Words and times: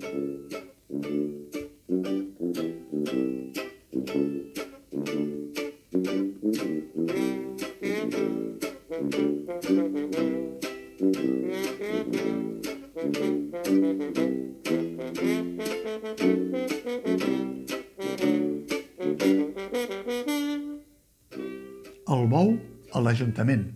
El 0.00 0.06
bou 22.26 22.56
a 22.92 23.00
l'Ajuntament 23.04 23.68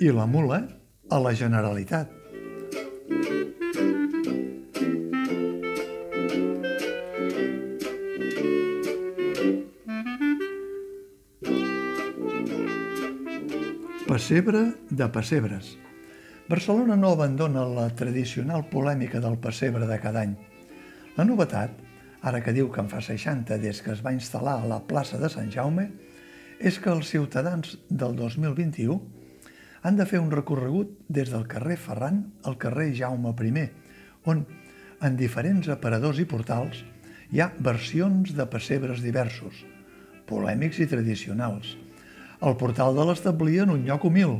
i 0.00 0.12
la 0.14 0.28
mula 0.28 0.60
a 1.10 1.18
la 1.24 1.32
Generalitat. 1.34 2.19
Pessebre 14.10 14.72
de 14.90 15.06
pessebres. 15.06 15.76
Barcelona 16.48 16.96
no 16.98 17.12
abandona 17.14 17.62
la 17.62 17.84
tradicional 17.94 18.64
polèmica 18.66 19.20
del 19.22 19.36
pessebre 19.38 19.86
de 19.86 19.98
cada 20.02 20.24
any. 20.26 20.32
La 21.14 21.22
novetat, 21.28 21.76
ara 22.26 22.40
que 22.42 22.50
diu 22.56 22.72
que 22.74 22.80
en 22.82 22.88
fa 22.90 22.98
60 23.06 23.60
des 23.62 23.78
que 23.78 23.92
es 23.94 24.00
va 24.02 24.10
instal·lar 24.10 24.56
a 24.58 24.66
la 24.66 24.80
plaça 24.88 25.20
de 25.20 25.30
Sant 25.30 25.46
Jaume, 25.54 25.84
és 26.58 26.80
que 26.82 26.90
els 26.90 27.06
ciutadans 27.06 27.76
del 27.86 28.16
2021 28.18 28.96
han 29.86 30.00
de 30.00 30.08
fer 30.10 30.18
un 30.18 30.32
recorregut 30.34 30.90
des 31.06 31.30
del 31.30 31.46
carrer 31.46 31.76
Ferran 31.78 32.18
al 32.42 32.58
carrer 32.58 32.88
Jaume 32.98 33.30
I, 33.30 33.68
on, 34.26 34.42
en 35.06 35.20
diferents 35.22 35.70
aparadors 35.70 36.18
i 36.18 36.26
portals, 36.26 36.82
hi 37.30 37.46
ha 37.46 37.52
versions 37.60 38.34
de 38.34 38.48
pessebres 38.50 39.06
diversos, 39.06 39.62
polèmics 40.26 40.82
i 40.82 40.90
tradicionals. 40.90 41.76
El 42.40 42.54
portal 42.56 42.94
de 42.96 43.04
l'establir 43.04 43.58
en 43.66 43.72
un 43.74 43.82
lloc 43.84 44.06
humil 44.08 44.38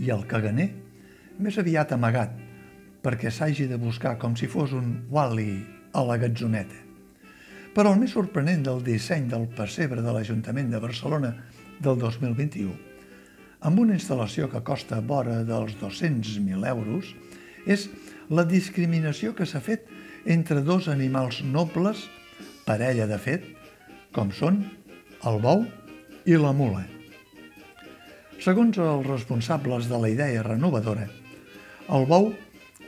i 0.00 0.06
el 0.14 0.22
caganer 0.28 0.70
més 1.36 1.58
aviat 1.60 1.90
amagat, 1.92 2.30
perquè 3.04 3.28
s'hagi 3.28 3.66
de 3.68 3.76
buscar 3.76 4.14
com 4.22 4.32
si 4.40 4.46
fos 4.48 4.72
un 4.72 4.94
Wally 5.12 5.58
a 5.92 6.04
la 6.08 6.16
gatzoneta. 6.22 6.78
Però 7.76 7.92
el 7.92 8.00
més 8.00 8.14
sorprenent 8.16 8.64
del 8.64 8.80
disseny 8.86 9.26
del 9.28 9.44
pessebre 9.58 10.00
de 10.00 10.14
l'Ajuntament 10.16 10.72
de 10.72 10.80
Barcelona 10.80 11.34
del 11.84 12.00
2021, 12.00 12.72
amb 13.68 13.82
una 13.84 13.98
instal·lació 13.98 14.48
que 14.48 14.64
costa 14.64 15.02
vora 15.04 15.42
dels 15.44 15.76
200.000 15.82 16.70
euros, 16.72 17.12
és 17.68 17.90
la 18.32 18.46
discriminació 18.48 19.34
que 19.36 19.44
s'ha 19.44 19.60
fet 19.60 19.84
entre 20.24 20.64
dos 20.64 20.88
animals 20.88 21.42
nobles, 21.44 22.06
parella 22.64 23.04
de 23.12 23.20
fet, 23.20 23.44
com 24.16 24.32
són 24.32 24.64
el 25.28 25.38
bou 25.44 25.66
i 26.28 26.36
la 26.36 26.50
mula. 26.52 26.82
Segons 28.44 28.76
els 28.76 29.06
responsables 29.06 29.86
de 29.88 29.96
la 29.96 30.10
idea 30.12 30.42
renovadora, 30.44 31.06
el 31.96 32.04
bou 32.10 32.28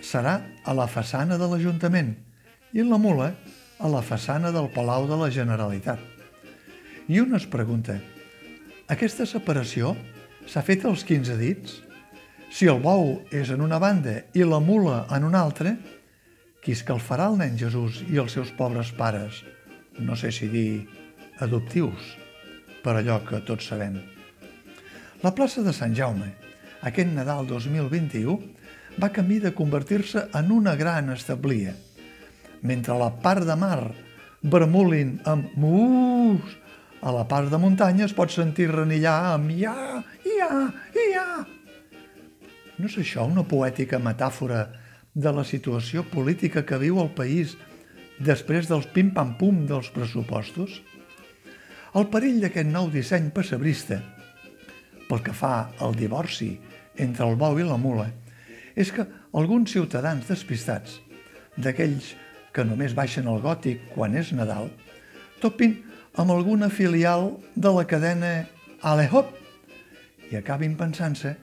serà 0.04 0.34
a 0.68 0.74
la 0.76 0.84
façana 0.84 1.38
de 1.40 1.48
l'Ajuntament 1.48 2.12
i 2.76 2.84
la 2.84 2.98
mula 3.00 3.30
a 3.80 3.88
la 3.88 4.04
façana 4.04 4.52
del 4.52 4.68
Palau 4.76 5.08
de 5.08 5.16
la 5.16 5.30
Generalitat. 5.32 6.04
I 7.08 7.24
un 7.24 7.32
es 7.40 7.48
pregunta, 7.48 7.96
aquesta 8.92 9.24
separació 9.24 9.96
s'ha 10.44 10.60
fet 10.66 10.84
als 10.84 11.08
15 11.08 11.40
dits? 11.40 11.80
Si 12.52 12.68
el 12.68 12.84
bou 12.84 13.22
és 13.32 13.48
en 13.56 13.64
una 13.64 13.80
banda 13.80 14.18
i 14.36 14.44
la 14.44 14.60
mula 14.60 15.06
en 15.16 15.24
una 15.24 15.40
altra, 15.40 15.78
qui 16.60 16.76
escalfarà 16.76 17.32
el 17.32 17.40
nen 17.40 17.56
Jesús 17.56 18.04
i 18.04 18.20
els 18.20 18.36
seus 18.36 18.52
pobres 18.52 18.92
pares? 18.92 19.46
No 19.96 20.12
sé 20.12 20.28
si 20.28 20.52
dir 20.52 20.82
adoptius, 21.40 22.18
per 22.84 22.96
allò 22.98 23.20
que 23.26 23.42
tots 23.46 23.68
sabem. 23.70 23.98
La 25.22 25.34
plaça 25.36 25.62
de 25.62 25.72
Sant 25.76 25.94
Jaume, 25.96 26.30
aquest 26.86 27.12
Nadal 27.12 27.46
2021, 27.48 28.38
va 29.00 29.12
camí 29.12 29.38
de 29.38 29.52
convertir-se 29.54 30.26
en 30.34 30.50
una 30.52 30.74
gran 30.76 31.10
establia. 31.12 31.74
Mentre 32.62 32.96
la 32.98 33.10
part 33.22 33.44
de 33.48 33.56
mar 33.56 33.92
bramulin 34.42 35.18
amb 35.28 35.52
muus, 35.60 36.56
a 37.00 37.12
la 37.12 37.24
part 37.28 37.48
de 37.52 37.60
muntanya 37.60 38.04
es 38.04 38.16
pot 38.16 38.32
sentir 38.32 38.68
renillar 38.72 39.34
amb 39.34 39.52
ia, 39.52 39.74
ia, 40.24 40.50
ia. 41.06 41.26
No 42.80 42.88
és 42.88 42.96
això 43.00 43.24
una 43.28 43.44
poètica 43.44 44.00
metàfora 44.00 44.66
de 45.14 45.32
la 45.32 45.44
situació 45.44 46.04
política 46.08 46.64
que 46.64 46.78
viu 46.80 47.00
el 47.02 47.10
país 47.16 47.56
després 48.20 48.68
dels 48.68 48.88
pim-pam-pum 48.92 49.64
dels 49.68 49.88
pressupostos? 49.92 50.80
El 51.90 52.04
perill 52.06 52.36
d'aquest 52.38 52.68
nou 52.70 52.86
disseny 52.86 53.32
pessebrista, 53.34 53.96
pel 55.08 55.22
que 55.26 55.32
fa 55.34 55.72
al 55.82 55.96
divorci 55.98 56.52
entre 57.02 57.26
el 57.26 57.34
bou 57.38 57.56
i 57.58 57.64
la 57.66 57.78
mula, 57.82 58.04
és 58.78 58.92
que 58.94 59.02
alguns 59.34 59.72
ciutadans 59.74 60.28
despistats, 60.30 61.00
d'aquells 61.58 62.12
que 62.54 62.62
només 62.62 62.94
baixen 62.94 63.26
al 63.26 63.42
gòtic 63.42 63.88
quan 63.96 64.14
és 64.14 64.30
Nadal, 64.38 64.70
topin 65.42 65.80
amb 66.14 66.30
alguna 66.30 66.68
filial 66.70 67.32
de 67.58 67.74
la 67.74 67.82
cadena 67.90 68.30
Alehop 68.86 69.34
i 70.30 70.38
acabin 70.38 70.78
pensant-se 70.78 71.34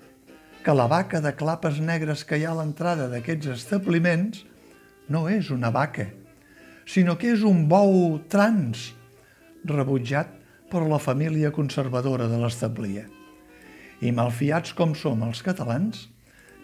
que 0.63 0.77
la 0.79 0.87
vaca 0.87 1.19
de 1.19 1.35
clapes 1.35 1.81
negres 1.83 2.23
que 2.23 2.39
hi 2.39 2.47
ha 2.47 2.55
a 2.55 2.61
l'entrada 2.61 3.09
d'aquests 3.11 3.51
establiments 3.51 4.45
no 5.11 5.27
és 5.27 5.51
una 5.51 5.75
vaca, 5.75 6.07
sinó 6.87 7.19
que 7.19 7.35
és 7.35 7.43
un 7.43 7.65
bou 7.67 8.15
trans, 8.31 8.93
rebutjat 9.67 10.36
per 10.71 10.83
la 10.87 10.99
família 10.99 11.51
conservadora 11.55 12.27
de 12.27 12.39
l'establia. 12.41 13.05
I 14.03 14.11
malfiats 14.13 14.73
com 14.77 14.93
som 14.95 15.23
els 15.25 15.41
catalans, 15.45 16.07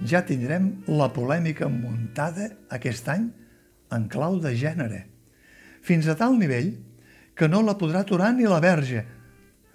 ja 0.03 0.23
tindrem 0.25 0.83
la 0.89 1.09
polèmica 1.13 1.69
muntada 1.71 2.49
aquest 2.73 3.07
any 3.09 3.29
en 3.93 4.07
clau 4.09 4.39
de 4.41 4.53
gènere, 4.57 5.05
fins 5.81 6.07
a 6.07 6.17
tal 6.19 6.37
nivell 6.39 6.73
que 7.37 7.49
no 7.49 7.61
la 7.65 7.77
podrà 7.79 8.03
aturar 8.03 8.31
ni 8.35 8.47
la 8.49 8.61
verge. 8.63 9.03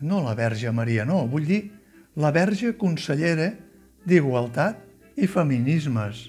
No 0.01 0.23
la 0.23 0.35
verge 0.39 0.71
Maria, 0.73 1.05
no, 1.05 1.25
vull 1.27 1.47
dir 1.47 1.63
la 2.19 2.31
verge 2.35 2.75
consellera 2.79 3.53
d'Igualtat 4.07 5.19
i 5.19 5.27
Feminismes. 5.27 6.29